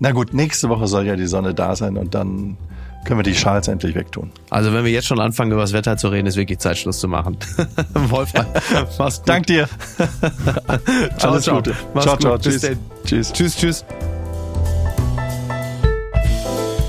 [0.00, 2.56] na gut, nächste Woche soll ja die Sonne da sein und dann
[3.04, 4.30] können wir die Schals endlich wegtun.
[4.50, 6.98] Also wenn wir jetzt schon anfangen, über das Wetter zu reden, ist wirklich Zeit, Schluss
[6.98, 7.36] zu machen.
[7.94, 8.48] Wolfgang,
[8.98, 9.28] mach's gut.
[9.28, 9.68] Dank dir.
[11.18, 11.56] ciao, Alles ciao.
[11.56, 11.74] Gute.
[11.94, 12.38] Mach's ciao, ciao.
[12.38, 12.70] Tschüss.
[13.04, 13.32] Tschüss.
[13.32, 13.84] Tschüss, tschüss.